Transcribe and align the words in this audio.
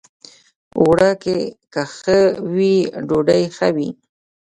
اوړه 0.79 1.11
که 1.73 1.83
ښه 1.97 2.19
وي، 2.53 2.75
ډوډۍ 3.07 3.43
ښه 3.55 3.67
وي 3.75 3.89